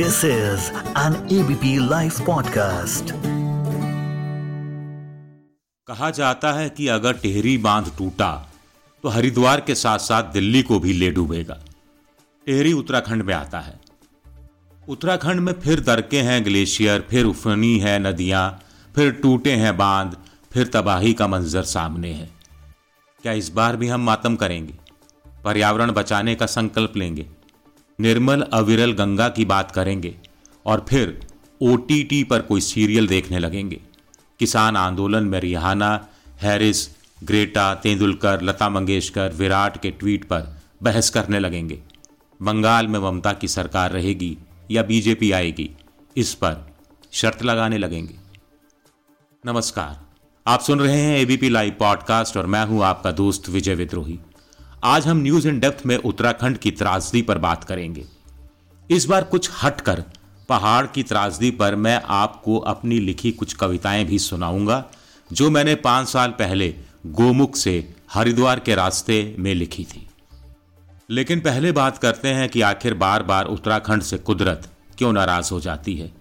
This 0.00 0.24
is 0.24 0.60
an 0.96 1.14
ABP 1.14 1.78
Life 1.78 2.16
podcast. 2.20 3.12
कहा 5.86 6.10
जाता 6.10 6.52
है 6.52 6.70
कि 6.70 6.88
अगर 6.88 7.12
टेहरी 7.12 7.58
बाँध 7.58 7.92
टूटा 7.98 8.52
तो 9.02 9.08
हरिद्वार 9.08 9.60
के 9.60 9.74
साथ 9.74 9.98
साथ 9.98 10.22
दिल्ली 10.22 10.62
को 10.62 10.80
भी 10.80 10.92
ले 10.92 11.10
डूबेगा। 11.10 11.60
टेहरी 12.46 12.72
उत्तराखंड 12.72 13.22
में 13.22 13.34
आता 13.34 13.60
है। 13.60 13.80
उत्तराखंड 14.88 15.40
में 15.40 15.52
फिर 15.52 15.80
दरके 15.80 16.20
हैं 16.20 16.44
ग्लेशियर, 16.44 17.06
फिर 17.10 17.24
उफनी 17.24 17.78
है 17.78 17.98
नदियाँ, 17.98 18.62
फिर 18.94 19.12
टूटे 19.12 19.52
हैं 19.52 19.76
बाँध, 19.76 20.16
फिर 20.52 20.66
तबाही 20.66 21.14
का 21.14 21.26
मंजर 21.26 21.62
सामने 21.62 22.12
है। 22.12 22.30
क्या 23.22 23.32
इस 23.32 23.48
बार 23.48 23.76
भी 23.76 23.88
हम 23.88 24.00
मातम 24.00 24.36
करेंगे? 24.36 24.74
पर्यावरण 25.44 25.90
बचाने 25.90 26.34
का 26.34 26.46
संकल्प 26.46 26.96
लेंगे? 26.96 27.26
निर्मल 28.00 28.42
अविरल 28.52 28.92
गंगा 28.92 29.28
की 29.28 29.44
बात 29.44 29.70
करेंगे 29.70 30.14
और 30.66 30.84
फिर 30.88 31.18
ओटीटी 31.60 32.22
पर 32.24 32.42
कोई 32.42 32.60
सीरियल 32.60 33.08
देखने 33.08 33.38
लगेंगे। 33.38 33.80
किसान 34.40 34.76
आंदोलन 34.76 35.24
में 35.24 35.38
Rihanna, 35.40 36.08
Harris, 36.40 36.88
Greta, 37.24 37.74
Tendulkar, 37.74 38.42
Lata 38.42 38.68
Mangeshkar, 38.68 39.32
Virat 39.32 39.80
के 39.82 39.90
ट्वीट 39.90 40.24
पर 40.24 40.56
बहस 40.82 41.10
करने 41.10 41.38
लगेंगे। 41.38 41.78
बंगाल 42.40 42.86
में 42.86 42.98
ममता 43.00 43.32
की 43.32 43.48
सरकार 43.48 43.90
रहेगी 43.90 44.36
या 44.70 44.82
बीजेपी 44.82 45.30
आएगी, 45.32 45.70
इस 46.16 46.34
पर 46.34 46.56
शर्त 47.12 47.42
लगाने 47.42 47.78
लगेंगे। 47.78 48.14
नमस्कार, 49.44 50.00
आप 50.46 50.60
सुन 50.60 50.80
रहे 50.80 51.00
हैं 51.00 51.18
एबीपी 51.18 51.48
लाइव 51.48 51.76
पॉडकास्ट 51.78 52.36
और 52.36 52.46
मैं 52.46 52.64
हूँ 52.66 52.82
आपका 52.84 53.10
दोस्त 53.12 53.48
विजय 53.48 53.74
विद्रोही। 53.74 54.18
आज 54.84 55.06
हम 55.06 55.16
न्यूज़ 55.16 55.46
इन 55.48 55.58
डेप्थ 55.60 55.84
में 55.86 55.96
उत्तराखंड 55.96 56.58
की 56.58 56.70
त्रासदी 56.70 57.20
पर 57.22 57.38
बात 57.38 57.64
करेंगे। 57.64 58.04
इस 58.90 59.04
बार 59.06 59.24
कुछ 59.24 59.50
हटकर 59.62 60.02
पहाड़ 60.48 60.86
की 60.86 61.02
त्रासदी 61.02 61.50
पर 61.50 61.74
मैं 61.76 62.00
आपको 62.08 62.58
अपनी 62.58 62.98
लिखी 62.98 63.32
कुछ 63.32 63.52
कविताएँ 63.52 64.04
भी 64.04 64.18
सुनाऊँगा, 64.18 64.84
जो 65.32 65.50
मैंने 65.50 65.74
पाँच 65.74 66.08
साल 66.08 66.30
पहले 66.30 66.74
गोमुख 67.06 67.56
से 67.56 67.94
हरिद्वार 68.12 68.60
के 68.60 68.74
रास्ते 68.74 69.36
में 69.38 69.54
लिखी 69.54 69.84
थी। 69.84 70.06
लेकिन 71.10 71.40
पहले 71.40 71.72
बात 71.72 71.98
करते 71.98 72.28
हैं 72.28 72.48
कि 72.48 72.60
आखिर 72.60 72.94
बार 72.94 73.22
बार 73.22 73.46
उत्तराखंड 73.46 74.02
से 74.02 74.18
कुदरत 74.18 74.68
क्यों 74.98 75.12
नाराज़ 75.12 75.52
हो 75.52 75.60
जाती 75.60 75.96
है, 75.96 76.12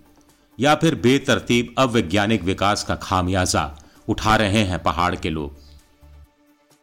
या 0.59 0.75
फिर 0.75 0.95
बेतरतीब 0.95 1.73
अवैज्ञानिक 1.77 2.43
विकास 2.43 2.83
का 2.83 2.95
खामियाजा 2.95 3.69
उठा 4.07 4.35
रहे 4.35 4.63
हैं 4.63 4.83
पहाड़ 4.83 5.15
के 5.15 5.29
लोग। 5.29 5.68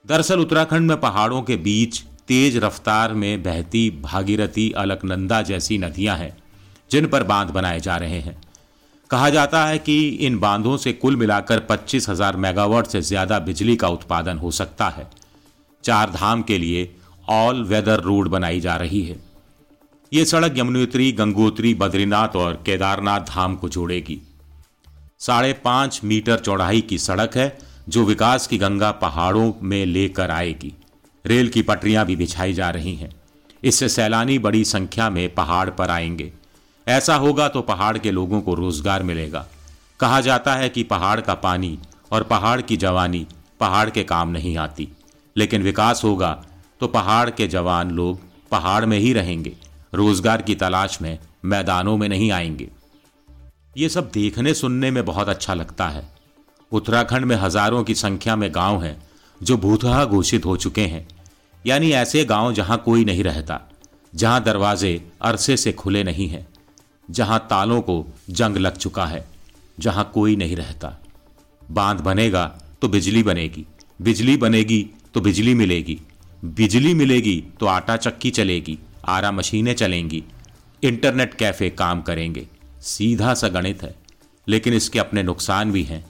दरअसल 0.07 0.41
उत्तराखंड 0.41 0.89
में 0.89 1.01
पहाड़ों 1.01 1.41
के 1.43 1.57
बीच 1.57 2.01
तेज 2.29 2.57
रफ्तार 2.57 3.13
में 3.13 3.43
बहती 3.43 3.89
भागीरथी 4.03 4.71
अलकनंदा 4.73 5.41
जैसी 5.43 5.79
नदियाँ 5.79 6.17
हैं, 6.17 6.37
जिन 6.91 7.07
पर 7.07 7.23
बाँध 7.23 7.51
बनाए 7.51 7.81
जा 7.81 7.97
रहे 7.97 8.21
हैं। 8.21 8.37
कहा 9.11 9.31
जाता 9.31 9.65
है 9.67 9.79
कि 9.79 10.09
इन 10.09 10.39
बांधों 10.39 10.77
से 10.77 10.93
कुल 10.93 11.17
मिलाकर 11.17 11.61
पच्चीस 11.61 12.09
हज़ार 12.09 12.37
मेगावाट 12.37 12.87
से 12.87 13.01
ज़्यादा 13.03 13.39
बिजली 13.39 13.77
का 13.77 13.89
उत्पादन 13.89 14.39
हो 14.39 14.51
सकता 14.51 14.89
है। 14.89 15.09
चार 15.85 16.11
धाम 16.11 16.43
के 16.43 16.59
लिए 16.59 16.89
ऑल 17.29 17.65
वेदर 17.65 18.01
रोड 18.01 18.29
बनाई 18.29 18.61
जा 18.61 18.77
रही 18.77 19.03
है। 19.03 19.21
ये 20.13 20.25
सड़क 20.25 20.59
यमुनोत्री, 20.59 21.13
गंगोत्री, 21.13 21.75
बद्रीनाथ 21.75 22.37
और 22.37 22.63
केदारनाथ 22.67 23.21
धाम 23.21 23.57
को 23.57 23.69
जोड़ेगी। 23.69 24.21
साढ़े 25.19 25.53
पाँच 25.53 26.01
मीटर 26.05 26.39
चौड़ाई 26.39 26.81
की 26.81 26.99
सड़क 26.99 27.37
है 27.37 27.57
जो 27.89 28.05
विकास 28.05 28.47
की 28.47 28.59
गंगा 28.59 28.91
पहाड़ों 28.93 29.53
में 29.63 29.85
लेकर 29.87 30.31
आएगी। 30.31 30.73
रेल 31.25 31.49
की 31.49 31.63
पटरियाँ 31.63 32.05
भी 32.07 32.17
बिछाई 32.17 32.53
जा 32.53 32.71
रही 32.71 32.95
हैं। 32.95 33.11
इससे 33.63 33.89
सैलानी 33.89 34.39
बड़ी 34.39 34.65
संख्या 34.65 35.11
में 35.11 35.35
पहाड़ 35.35 35.69
पर 35.71 35.91
आएँगे। 35.91 36.33
ऐसा 36.87 37.17
होगा 37.17 37.49
तो 37.49 37.63
पहाड़ 37.63 37.97
के 37.99 38.11
लोगों 38.11 38.41
को 38.41 38.55
रोज़गार 38.55 39.03
मिलेगा। 39.03 39.47
कहा 40.01 40.21
जाता 40.21 40.55
है 40.55 40.69
कि 40.69 40.83
पहाड़ 40.83 41.21
का 41.21 41.35
पानी 41.35 41.79
और 42.13 42.23
पहाड़ 42.23 42.61
की 42.61 42.77
जवानी 42.77 43.27
पहाड़ 43.61 43.89
के 43.91 44.05
काम 44.05 44.29
नहीं 44.29 44.57
आती। 44.57 44.89
लेकिन 45.37 45.63
विकास 45.63 46.05
होगा 46.05 46.33
तो 46.81 46.89
पहाड़ 46.89 47.31
के 47.31 47.47
जवान 47.47 47.91
लोग 47.91 48.21
पहाड़ 48.51 48.85
में 48.85 48.99
ही 48.99 49.13
रहेंगे। 49.13 49.53
रोज़गार 49.95 50.43
की 50.43 50.55
तलाश 50.55 51.01
में 51.03 51.19
मैदानों 51.45 51.97
में 51.97 52.09
नहीं 52.09 52.31
आएँगे। 52.33 52.69
ये 53.77 53.89
सब 53.89 54.11
देखने 54.11 54.55
सुनने 54.55 54.91
में 54.91 55.05
बहुत 55.05 55.29
अच्छा 55.29 55.55
लगता 55.55 55.89
है। 55.89 56.16
उत्तराखंड 56.73 57.25
में 57.25 57.37
हज़ारों 57.37 57.83
की 57.85 57.95
संख्या 57.95 58.37
में 58.37 58.49
गाँव 58.55 58.83
हैं, 58.83 58.97
जो 59.41 59.57
भूतहा 59.57 60.05
घोषित 60.05 60.47
हो 60.47 60.57
चुके 60.57 60.87
हैं। 60.87 61.07
यानी 61.65 61.91
ऐसे 61.93 62.25
गाँव 62.25 62.53
जहाँ 62.55 62.79
कोई 62.79 63.05
नहीं 63.05 63.25
रहता, 63.25 63.61
जहाँ 64.13 64.43
दरवाजे 64.43 65.01
अरसे 65.23 65.57
से 65.57 65.73
खुले 65.73 66.03
नहीं 66.05 66.29
हैं, 66.29 66.47
जहाँ 67.09 67.39
तालों 67.51 67.81
को 67.83 68.05
जंग 68.31 68.57
लग 68.57 68.77
चुका 68.77 69.07
है, 69.07 69.25
जहाँ 69.79 70.11
कोई 70.15 70.37
नहीं 70.37 70.57
रहता। 70.57 70.97
बाँध 71.63 72.01
बनेगा 72.01 72.45
तो 72.83 72.89
बिजली 72.89 73.23
बनेगी 73.23 73.67
बिजली 74.01 74.37
बनेगी 74.37 74.87
तो 75.15 75.21
बिजली 75.21 75.55
मिलेगी 75.55 75.99
बिजली 76.47 76.93
मिलेगी 76.95 77.43
तो 77.61 77.67
आटा 77.67 77.97
चक्की 77.97 78.31
चलेगी, 78.31 78.79
आरा 79.05 79.31
मशीनें 79.33 79.75
चलेंगी, 79.75 80.23
इंटरनेट 80.83 81.35
कैफ़े 81.35 81.71
काम 81.71 82.03
करेंगे। 82.03 82.47
सीधा 82.83 83.33
सा 83.35 83.49
गणित 83.49 83.83
है, 83.83 83.95
लेकिन 84.47 84.75
इसके 84.75 84.99
अपने 84.99 85.23
नुकसान 85.23 85.73
भी 85.73 85.83
हैं। 85.85 86.05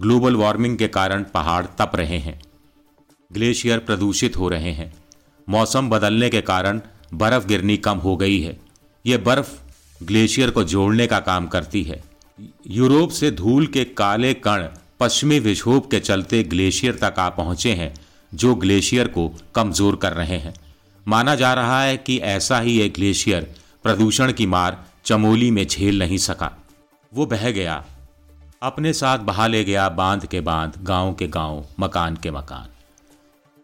ग्लोबल 0.00 0.36
वार्मिंग 0.36 0.78
के 0.78 0.88
कारण 0.88 1.24
पहाड़ 1.24 1.66
तप 1.78 1.92
रहे 1.94 2.18
हैं। 2.18 2.40
ग्लेशियर 3.32 3.78
प्रदूषित 3.78 4.36
हो 4.36 4.48
रहे 4.48 4.72
हैं। 4.72 4.94
मौसम 5.48 5.90
बदलने 5.90 6.30
के 6.30 6.40
कारण 6.40 6.80
बर्फ़ 7.14 7.46
गिरनी 7.46 7.76
कम 7.76 7.98
हो 7.98 8.16
गई 8.16 8.40
है। 8.40 8.60
यह 9.06 9.18
बर्फ़ 9.18 9.52
ग्लेशियर 10.02 10.50
को 10.50 10.64
जोड़ने 10.64 11.06
का 11.06 11.20
काम 11.20 11.46
करती 11.46 11.82
है। 11.82 12.04
यूरोप 12.66 13.10
से 13.10 13.30
धूल 13.30 13.66
के 13.66 13.84
काले 13.84 14.34
कण 14.34 14.68
पश्चिमी 15.00 15.38
विक्षोभ 15.38 15.88
के 15.90 16.00
चलते 16.00 16.42
ग्लेशियर 16.42 16.94
तक 16.94 17.14
आ 17.18 17.28
पहुँचे 17.28 17.72
हैं, 17.72 17.94
जो 18.34 18.54
ग्लेशियर 18.54 19.08
को 19.08 19.28
कमज़ोर 19.54 19.96
कर 19.96 20.12
रहे 20.12 20.36
हैं। 20.36 20.54
माना 21.08 21.34
जा 21.34 21.54
रहा 21.54 21.82
है 21.82 21.96
कि 21.96 22.18
ऐसा 22.18 22.60
ही 22.60 22.80
एक 22.80 22.94
ग्लेशियर 22.94 23.54
प्रदूषण 23.82 24.32
की 24.32 24.46
मार 24.46 24.84
चमोली 25.04 25.50
में 25.50 25.66
झेल 25.66 25.98
नहीं 25.98 26.18
सका। 26.18 26.52
वो 27.14 27.26
बह 27.26 27.50
गया। 27.50 27.84
अपने 28.64 28.92
साथ 28.92 29.18
बहा 29.18 29.46
ले 29.46 29.62
गया 29.64 29.88
बाँध 29.88 30.24
के 30.26 30.40
बाँध, 30.40 30.72
गाँव 30.82 31.12
के 31.14 31.26
गाँव, 31.28 31.64
मकान 31.80 32.16
के 32.16 32.30
मकान। 32.30 32.68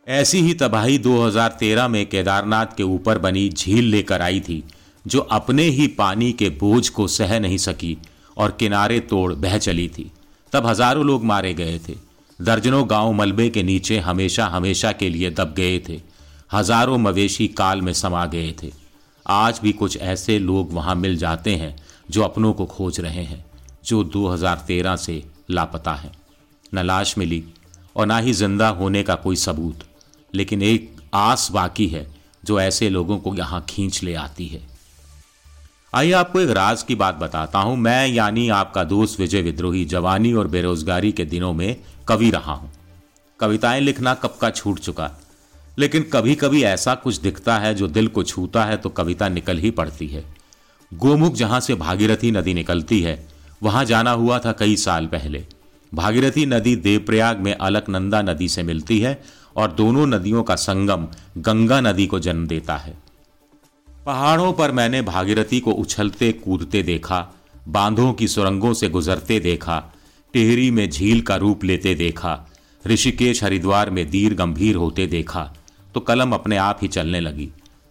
ऐसी 0.06 0.40
ही 0.40 0.54
तबाही 0.54 0.98
2013 0.98 1.88
में 1.88 2.04
केदारनाथ 2.06 2.76
के 2.76 2.82
ऊपर 2.82 3.18
बनी 3.18 3.48
झील 3.48 3.84
लेकर 3.84 4.22
आई 4.22 4.40
थी, 4.40 4.62
जो 5.06 5.20
अपने 5.20 5.62
ही 5.62 5.86
पानी 5.88 6.32
के 6.32 6.50
बोझ 6.50 6.88
को 6.88 7.06
सह 7.08 7.38
नहीं 7.40 7.58
सकी 7.58 7.96
और 8.36 8.50
किनारे 8.50 9.00
तोड़ 9.00 9.32
बह 9.34 9.58
चली 9.58 9.88
थी। 9.88 10.10
तब 10.52 10.66
हज़ारों 10.66 11.04
लोग 11.04 11.24
मारे 11.24 11.54
गए 11.54 11.78
थे। 11.78 11.96
दर्जनों 12.38 12.88
गाँव 12.90 13.12
मलबे 13.12 13.48
के 13.50 13.62
नीचे 13.62 13.98
हमेशा 13.98 14.46
हमेशा 14.46 14.92
के 14.92 15.08
लिए 15.08 15.30
दब 15.30 15.54
गए 15.54 15.78
थे। 15.88 16.00
हज़ारों 16.52 16.98
मवेशी 16.98 17.48
काल 17.48 17.82
में 17.82 17.92
समा 17.92 18.26
गए 18.26 18.54
थे। 18.62 18.72
आज 19.26 19.60
भी 19.62 19.72
कुछ 19.72 19.96
ऐसे 19.96 20.38
लोग 20.38 20.72
वहाँ 20.72 20.94
मिल 20.94 21.16
जाते 21.16 21.56
हैं, 21.56 21.76
जो 22.10 22.22
अपनों 22.22 22.52
को 22.52 22.66
खोज 22.66 23.00
रहे 23.00 23.24
हैं। 23.24 23.44
जो 23.84 24.02
2013 24.06 24.96
से 24.96 25.22
लापता 25.50 25.94
है। 25.94 26.12
न 26.72 26.78
लाश 26.78 27.16
मिली 27.18 27.42
और 27.96 28.06
ना 28.06 28.18
ही 28.18 28.32
ज़िंदा 28.32 28.68
होने 28.70 29.02
का 29.02 29.14
कोई 29.16 29.36
सबूत, 29.36 29.84
लेकिन 30.32 30.62
एक 30.62 30.96
आस 31.14 31.48
बाकी 31.52 31.86
है 31.88 32.06
जो 32.44 32.60
ऐसे 32.60 32.88
लोगों 32.90 33.18
को 33.18 33.34
यहाँ 33.34 33.64
खींच 33.68 34.02
ले 34.02 34.14
आती 34.16 34.46
है। 34.46 34.60
आइए 35.92 36.12
आपको 36.12 36.40
एक 36.40 36.50
राज 36.50 36.82
की 36.82 36.94
बात 36.94 37.14
बताता 37.14 37.58
हूँ। 37.58 37.76
मैं 37.76 38.06
यानी 38.08 38.48
आपका 38.50 38.84
दोस्त 38.86 39.20
विजय 39.20 39.42
विद्रोही 39.42 39.84
जवानी 39.84 40.32
और 40.32 40.48
बेरोजगारी 40.48 41.10
के 41.12 41.24
दिनों 41.24 41.52
में 41.52 41.76
कवि 42.08 42.30
रहा 42.30 42.52
हूँ। 42.52 42.70
कविताएँ 43.40 43.80
लिखना 43.80 44.14
कब 44.14 44.36
का 44.40 44.50
छूट 44.50 44.78
चुका, 44.78 45.10
लेकिन 45.78 46.02
कभी 46.12 46.34
कभी 46.34 46.62
ऐसा 46.64 46.94
कुछ 46.94 47.16
दिखता 47.16 47.58
है 47.58 47.74
जो 47.74 47.86
दिल 47.88 48.08
को 48.08 48.22
छूता 48.22 48.64
है 48.64 48.76
तो 48.76 48.88
कविता 48.90 49.28
निकल 49.28 49.58
ही 49.58 49.70
पड़ती 49.72 50.06
है। 50.06 50.24
गोमुख 50.92 51.34
जहाँ 51.34 51.60
से 51.60 51.74
भागीरथी 51.76 52.30
नदी 52.30 52.54
निकलती 52.54 53.00
है 53.00 53.14
वहाँ 53.62 53.84
जाना 53.84 54.10
हुआ 54.10 54.38
था 54.38 54.52
कई 54.52 54.76
साल 54.76 55.06
पहले। 55.06 55.44
भागीरथी 55.92 56.46
नदी 56.46 56.74
देवप्रयाग 56.76 57.38
में 57.38 57.54
अलकनंदा 57.54 58.22
नदी 58.22 58.48
से 58.48 58.62
मिलती 58.62 58.98
है 59.00 59.22
और 59.56 59.72
दोनों 59.72 60.06
नदियों 60.06 60.42
का 60.42 60.56
संगम 60.56 61.06
गंगा 61.38 61.80
नदी 61.80 62.06
को 62.06 62.18
जन्म 62.18 62.46
देता 62.46 62.76
है। 62.76 62.96
पहाड़ों 64.06 64.52
पर 64.52 64.72
मैंने 64.72 65.02
भागीरथी 65.02 65.60
को 65.60 65.72
उछलते 65.72 66.32
कूदते 66.32 66.82
देखा, 66.82 67.26
बांधों 67.68 68.12
की 68.12 68.28
सुरंगों 68.28 68.72
से 68.74 68.88
गुजरते 68.88 69.40
देखा, 69.40 69.82
टेहरी 70.34 70.70
में 70.70 70.88
झील 70.90 71.20
का 71.20 71.36
रूप 71.36 71.64
लेते 71.64 71.94
देखा, 71.94 72.38
ऋषिकेश 72.84 73.42
हरिद्वार 73.44 73.90
में 73.90 74.08
दीर 74.10 74.34
गंभीर 74.34 74.76
होते 74.76 75.06
देखा 75.06 75.52
तो 75.94 76.00
कलम 76.00 76.32
अपने 76.32 76.56
आप 76.56 76.78
ही 76.82 76.88
चलने 76.88 77.20
लगी, 77.20 77.48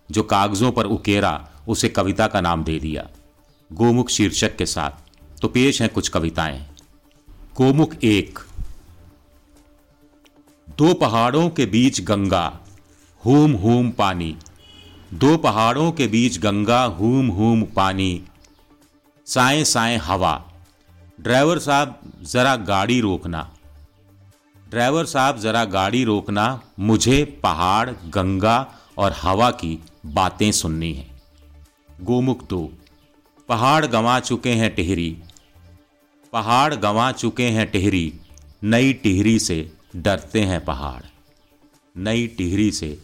जो 0.09 0.23
कागजों 0.23 0.71
पर 0.71 0.85
उकेरा, 0.85 1.49
उसे 1.67 1.89
कविता 1.89 2.27
का 2.27 2.41
नाम 2.41 2.63
दे 2.63 2.79
दिया। 2.79 3.07
गोमुख 3.71 4.09
शीर्षक 4.09 4.55
के 4.55 4.65
साथ। 4.65 5.08
तो 5.41 5.47
पेश 5.47 5.81
हैं 5.81 5.93
कुछ 5.93 6.09
कविताएँ। 6.09 6.75
गोमुख 7.57 7.95
एक। 8.03 8.39
दो 10.77 10.93
पहाड़ों 10.93 11.49
के 11.49 11.65
बीच 11.65 12.01
गंगा, 12.01 12.59
हूम 13.25 13.51
हूम 13.51 13.91
पानी। 13.91 14.37
दो 15.13 15.37
पहाड़ों 15.37 15.91
के 15.91 16.07
बीच 16.07 16.37
गंगा, 16.37 16.83
हूम 16.83 17.27
हूम 17.27 17.63
पानी। 17.63 18.23
साए 19.25 19.63
साए 19.63 19.97
हवा। 19.97 20.51
ड्राइवर 21.21 21.59
साहब, 21.59 21.99
ज़रा 22.21 22.55
गाड़ी 22.55 23.01
रोकना। 23.01 23.53
ड्राइवर 24.69 25.05
साहब, 25.05 25.37
ज़रा 25.37 25.65
गाड़ी 25.65 26.03
रोकना, 26.03 26.61
मुझे 26.79 27.39
पहाड़, 27.43 27.89
गंगा 27.89 28.73
और 28.97 29.15
हवा 29.21 29.51
की 29.51 29.83
बातें 30.05 30.51
सुननी 30.51 30.93
है। 30.93 31.21
गोमुख 32.01 32.47
दो। 32.47 32.73
पहाड़ 33.49 33.85
गंवा 33.85 34.19
चुके 34.19 34.49
हैं 34.49 34.75
टिहरी। 34.75 35.17
पहाड़ 36.33 36.75
गंवा 36.75 37.11
चुके 37.11 37.43
हैं 37.43 37.71
टिहरी। 37.71 38.13
नई 38.63 38.93
टिहरी 38.93 39.39
से 39.39 39.71
डरते 39.95 40.41
हैं 40.41 40.65
पहाड़। 40.65 41.01
नई 41.97 42.27
टिहरी 42.27 42.71
से 42.71 42.99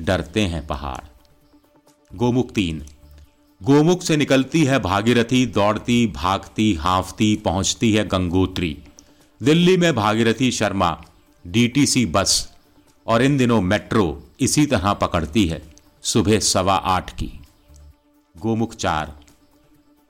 डरते 0.00 0.40
हैं 0.40 0.66
पहाड़। 0.66 1.04
गोमुख 2.16 2.50
तीन। 2.50 2.84
गोमुख 3.62 4.02
से 4.02 4.16
निकलती 4.16 4.64
है 4.64 4.78
भागीरथी, 4.78 5.46
दौड़ती, 5.46 6.06
भागती, 6.06 6.74
हाफती, 6.74 7.36
पहुँचती 7.36 7.92
है 7.92 8.08
गंगोत्री। 8.08 8.78
दिल्ली 9.42 9.76
में 9.76 9.94
भागीरथी 9.94 10.50
शर्मा, 10.52 11.04
डीटीसी 11.46 12.06
बस 12.06 12.52
और 13.06 13.22
इन 13.22 13.36
दिनों 13.36 13.60
मेट्रो 13.60 14.22
इसी 14.40 14.66
तरह 14.66 14.92
पकड़ती 14.92 15.46
है, 15.46 15.62
सुबह 16.02 16.38
सवा 16.38 16.76
आठ 16.76 17.10
की। 17.10 17.40
गोमुख 18.36 18.74
चार। 18.74 19.20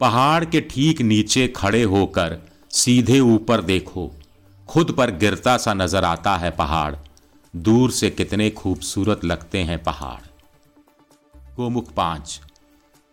पहाड़ 0.00 0.44
के 0.44 0.60
ठीक 0.60 1.00
नीचे 1.00 1.48
खड़े 1.48 1.82
होकर 1.82 2.55
सीधे 2.76 3.18
ऊपर 3.20 3.60
देखो, 3.60 4.10
खुद 4.68 4.90
पर 4.92 5.10
गिरता 5.10 5.56
सा 5.56 5.74
नज़र 5.74 6.04
आता 6.04 6.36
है 6.36 6.50
पहाड़। 6.50 6.94
दूर 7.54 7.90
से 7.90 8.10
कितने 8.10 8.50
खूबसूरत 8.50 9.24
लगते 9.24 9.58
हैं 9.58 9.82
पहाड़। 9.82 10.20
गोमुख 11.56 11.92
पाँच, 11.92 12.40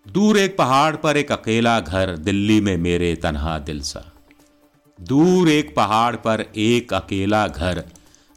दूर 0.06 0.38
एक 0.38 0.58
पहाड़ 0.58 0.96
पर 0.96 1.18
एक 1.18 1.32
अकेला 1.32 1.80
घर, 1.80 2.16
दिल्ली 2.18 2.60
में 2.62 2.76
मेरे 2.78 3.16
तनहा 3.16 3.58
दिल 3.60 3.82
सा। 3.82 4.04
दूर 5.00 5.50
एक 5.50 5.76
पहाड़ 5.76 6.16
पर 6.16 6.46
एक 6.56 6.94
अकेला 6.94 7.48
घर, 7.48 7.84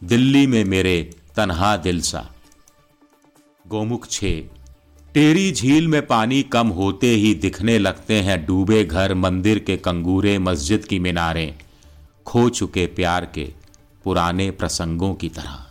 दिल्ली 0.03 0.47
में 0.47 0.65
मेरे 0.65 0.99
तनहा 1.37 1.77
दिल 1.77 2.01
सा। 2.01 2.29
गोमुख 3.67 4.09
छे 4.09 4.51
टेरी 5.17 5.53
झील 5.53 5.89
में 5.89 6.07
पानी 6.07 6.43
कम 6.43 6.69
होते 6.69 7.07
ही 7.07 7.35
दिखने 7.35 7.79
लगते 7.79 8.15
हैं 8.15 8.47
डूबे 8.47 8.85
घर, 8.85 9.15
मंदिर 9.15 9.59
के 9.59 9.77
कंगूरे, 9.77 10.39
मस्जिद 10.39 10.85
की 10.85 10.99
मीनारें, 10.99 11.55
खो 12.27 12.49
चुके 12.49 12.87
प्यार 12.87 13.25
के 13.25 13.53
पुराने 14.05 14.51
प्रसंगों 14.51 15.15
की 15.15 15.29
तरह। 15.29 15.67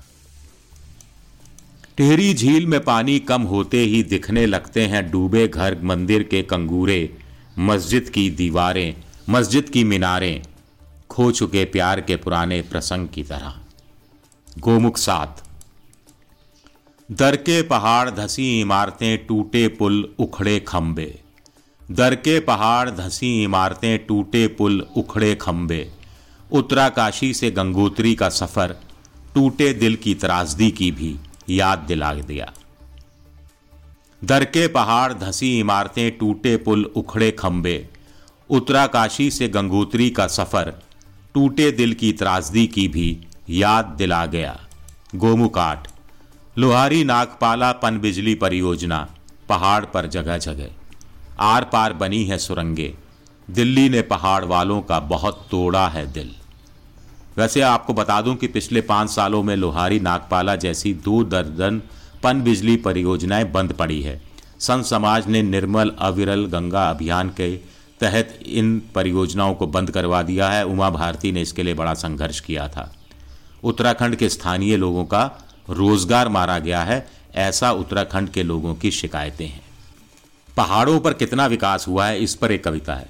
टेहरी 1.98 2.34
झील 2.34 2.68
में 2.68 2.84
पानी 2.84 3.20
कम 3.20 3.42
होते 3.42 3.78
ही 3.78 4.04
दिखने 4.04 4.46
लगते 4.46 4.86
हैं 4.86 5.12
डूबे 5.12 5.48
घर, 5.48 5.82
मंदिर 5.84 6.24
के 6.24 6.42
कंगूरे, 6.44 7.18
मस्जिद 7.60 8.10
की 8.10 8.30
दीवारें, 8.30 8.96
मस्जिद 9.30 9.70
की 9.70 9.84
मीनारें, 9.84 10.44
खो 11.10 11.32
चुके 11.32 11.66
प्यार 11.66 12.02
के 12.02 12.16
पुराने 12.16 12.62
प्रसंग 12.62 13.08
की 13.08 13.24
तरह। 13.24 13.60
गोमुख 14.60 14.98
सात 14.98 15.45
दर 17.12 17.36
के 17.36 17.62
पहाड़ 17.62 18.10
धसी 18.10 18.62
इमारतें 18.62 19.26
टूटे 19.26 19.68
पुल 19.68 20.16
उखड़े 20.20 20.60
खंबे। 20.60 21.22
दर 21.92 22.16
के 22.16 22.40
पहाड़ 22.40 22.90
धसी 22.90 23.44
इमारतें 23.44 24.06
टूटे 24.06 24.48
पुल 24.48 24.88
उखड़े 24.98 25.36
खंबे। 25.36 25.92
उत्तराकाशी 26.52 27.34
से 27.34 27.52
गंगोत्री 27.52 28.16
का 28.16 28.30
सफ़र, 28.30 28.76
टूटे 29.36 29.74
दिल 29.74 29.96
की 29.96 30.16
त्रासदी 30.16 30.72
की 30.72 30.92
भी 30.92 31.16
याद 31.50 31.80
दिला 31.80 32.14
दिया। 32.14 32.52
दर 34.24 34.46
के 34.46 34.68
पहाड़ 34.68 35.14
धसी 35.14 35.60
इमारतें 35.60 36.18
टूटे 36.18 36.58
पुल 36.58 36.86
उखड़े 36.86 37.32
खंबे। 37.32 37.90
उत्तराकाशी 38.50 39.32
से 39.32 39.48
गंगोत्री 39.48 40.10
का 40.10 40.28
सफ़र, 40.28 40.74
टूटे 41.34 41.72
दिल 41.72 41.94
की 41.94 42.14
त्रासदी 42.14 42.68
की 42.68 42.88
भी 42.88 43.18
याद 43.50 43.96
दिला 43.98 44.26
गया। 44.26 44.60
गोमुकाट 45.16 45.88
लोहारी 46.58 47.04
नागपाला 47.04 47.72
पन 47.72 47.98
बिजली 48.00 48.36
परियोजना, 48.36 49.08
पहाड़ 49.50 49.86
पर 49.86 50.08
जगह 50.08 50.38
जगह। 50.38 50.68
आर 51.40 51.64
पार 51.64 51.94
बनी 51.94 52.26
है 52.26 52.38
सुरंगे। 52.38 52.94
दिल्ली 53.50 53.90
ने 53.90 54.02
पहाड़ 54.02 54.46
वालों 54.46 54.82
का 54.82 55.00
बहुत 55.00 55.48
तोड़ा 55.52 55.88
है 55.88 56.14
दिल। 56.14 56.36
वैसे 57.38 57.62
आपको 57.62 57.94
बता 57.94 58.22
दूँ 58.22 58.36
कि 58.36 58.48
पिछले 58.48 58.82
पाँच 58.82 59.10
सालों 59.10 59.44
में 59.44 59.56
लोहारी 59.56 60.00
नागपाला 60.00 60.56
जैसी 60.56 60.94
दो 60.94 61.24
दर्जन 61.24 61.82
पन 62.24 62.42
बिजली 62.42 62.76
परियोजनाएँ 62.78 63.52
बंद 63.52 63.74
पड़ी 63.74 64.02
है। 64.02 64.22
संत 64.60 64.86
समाज 64.86 65.28
ने 65.28 65.42
निर्मल 65.42 65.92
अविरल 66.00 66.46
गंगा 66.46 66.90
अभियान 66.90 67.30
के 67.30 67.58
तहत 68.00 68.40
इन 68.46 68.82
परियोजनाओं 68.96 69.56
को 69.56 69.68
बंद 69.68 69.92
करवा 69.92 70.22
दिया 70.22 70.50
है। 70.50 70.66
उमा 70.66 70.90
भारती 70.90 71.32
ने 71.32 71.42
इसके 71.42 71.64
लिए 71.64 71.74
बड़ा 71.74 71.94
संघर्ष 71.94 72.40
किया 72.40 72.68
था। 72.68 72.96
उत्तराखंड 73.64 74.16
के 74.16 74.30
स्थानीय 74.30 74.78
लोगों 74.78 75.06
का 75.06 75.42
रोज़गार 75.70 76.30
मारा 76.30 76.60
गया 76.60 76.84
है, 76.84 77.08
ऐसा 77.36 77.72
उत्तराखंड 77.72 78.30
के 78.30 78.44
लोगों 78.44 78.76
की 78.76 78.92
शिकायतें 78.92 79.48
हैं। 79.48 79.62
पहाड़ों 80.58 81.00
पर 81.00 81.14
कितना 81.14 81.46
विकास 81.46 81.88
हुआ 81.88 82.08
है, 82.08 82.20
इस 82.20 82.36
पर 82.36 82.52
एक 82.52 82.64
कविता 82.64 82.96
है। 82.96 83.10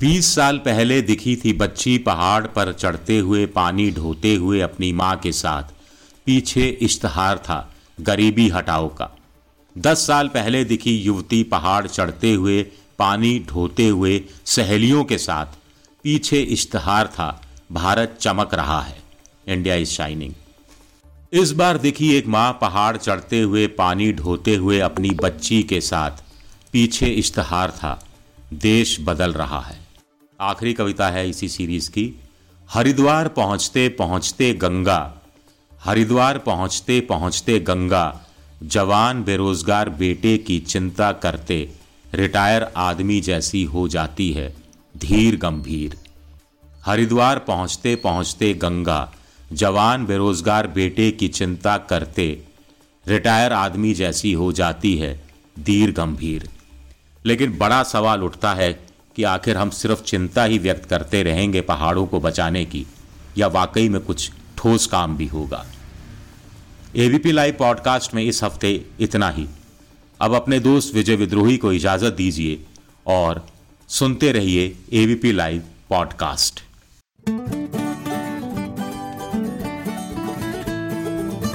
बीस 0.00 0.34
साल 0.34 0.58
पहले 0.58 1.02
दिखी 1.02 1.36
थी 1.36 1.52
बच्ची 1.52 1.98
पहाड़ 1.98 2.46
पर 2.46 2.72
चढ़ते 2.72 3.18
हुए, 3.18 3.46
पानी 3.46 3.90
ढोते 3.90 4.34
हुए 4.34 4.60
अपनी 4.60 4.92
माँ 4.92 5.16
के 5.16 5.32
साथ। 5.32 5.62
पीछे 6.26 6.68
इश्तहार 6.68 7.38
था, 7.38 7.74
गरीबी 8.00 8.48
हटाओ 8.48 8.88
का। 8.88 9.10
दस 9.78 10.06
साल 10.06 10.28
पहले 10.28 10.64
दिखी 10.64 10.96
युवती 10.96 11.42
पहाड़ 11.42 11.86
चढ़ते 11.86 12.32
हुए, 12.32 12.62
पानी 12.98 13.44
ढोते 13.48 13.88
हुए, 13.88 14.24
सहेलियों 14.44 15.04
के 15.04 15.18
साथ। 15.18 15.46
पीछे 16.02 16.40
इश्तहार 16.40 17.06
था, 17.06 17.42
भारत 17.72 18.18
चमक 18.20 18.54
रहा 18.54 18.80
है। 18.80 19.02
India 19.48 19.74
is 19.74 19.88
shining. 19.88 20.34
इस 21.34 21.52
बार 21.52 21.78
दिखी 21.78 22.14
एक 22.14 22.26
माँ 22.26 22.58
पहाड़ 22.60 22.96
चढ़ते 22.96 23.40
हुए 23.40 23.66
पानी 23.66 24.12
ढोते 24.12 24.56
हुए 24.56 24.78
अपनी 24.78 25.10
बच्ची 25.10 25.62
के 25.62 25.80
साथ। 25.80 26.10
पीछे 26.72 27.06
इश्तहार 27.06 27.70
था। 27.70 28.08
देश 28.52 28.96
बदल 29.00 29.32
रहा 29.32 29.60
है। 29.60 29.78
आखिरी 30.40 30.72
कविता 30.72 31.08
है 31.08 31.30
इसी 31.30 31.48
सीरीज़ 31.48 31.90
की। 31.90 32.20
हरिद्वार 32.70 33.28
पहुँचते 33.28 33.88
पहुँचते 33.88 34.54
गंगा। 34.54 35.14
हरिद्वार 35.80 36.38
पहुँचते 36.38 37.00
पहुँचते 37.00 37.60
गंगा। 37.60 38.20
जवान 38.62 39.24
बेरोजगार 39.24 39.88
बेटे 39.88 40.38
की 40.38 40.58
चिंता 40.58 41.12
करते। 41.12 41.72
रिटायर 42.14 42.62
आदमी 42.76 43.20
जैसी 43.20 43.64
हो 43.64 43.88
जाती 43.88 44.32
है। 44.32 44.56
धीर 44.96 45.36
गंभीर। 45.36 45.98
हरिद्वार 46.86 47.38
पहुँचते 47.38 47.96
पहुँचते 47.96 48.54
गंगा। 48.54 49.12
जवान 49.52 50.06
बेरोजगार 50.06 50.66
बेटे 50.66 51.10
की 51.10 51.28
चिंता 51.28 51.78
करते, 51.78 52.44
रिटायर 53.08 53.52
आदमी 53.52 53.94
जैसी 53.94 54.32
हो 54.32 54.52
जाती 54.52 54.96
है 54.96 55.24
धीर 55.60 55.92
गंभीर। 55.92 56.48
लेकिन 57.26 57.58
बड़ा 57.58 57.82
सवाल 57.82 58.22
उठता 58.22 58.54
है 58.54 58.72
कि 59.16 59.22
आखिर 59.22 59.56
हम 59.56 59.70
सिर्फ़ 59.70 60.02
चिंता 60.02 60.44
ही 60.44 60.58
व्यक्त 60.58 60.88
करते 60.88 61.22
रहेंगे 61.22 61.60
पहाड़ों 61.60 62.06
को 62.06 62.20
बचाने 62.20 62.64
की, 62.64 62.86
या 63.38 63.46
वाकई 63.46 63.88
में 63.88 64.00
कुछ 64.00 64.30
ठोस 64.58 64.86
काम 64.86 65.16
भी 65.16 65.26
होगा? 65.26 65.66
एबीपी 66.96 67.32
लाइव 67.32 67.56
पॉडकास्ट 67.58 68.14
में 68.14 68.22
इस 68.22 68.44
हफ़्ते 68.44 68.86
इतना 69.00 69.30
ही। 69.30 69.46
अब 70.20 70.34
अपने 70.34 70.60
दोस्त 70.60 70.94
विजय 70.94 71.16
विद्रोही 71.16 71.56
को 71.56 71.72
इजाज़त 71.72 72.12
दीजिए 72.12 72.64
और 73.06 73.46
सुनते 73.88 74.32
रहिए 74.32 74.76
ABP 74.92 75.32
live 75.32 75.62
podcast 75.90 76.60